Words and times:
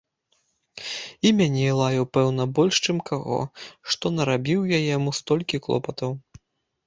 І 1.29 1.31
мяне 1.41 1.65
лаяў, 1.81 2.05
пэўна, 2.17 2.43
больш 2.59 2.75
чым 2.87 2.97
каго, 3.09 3.37
што 3.95 4.05
нарабіў 4.17 4.63
я 4.71 4.79
яму 4.97 5.09
столькі 5.19 5.57
клопатаў. 5.67 6.11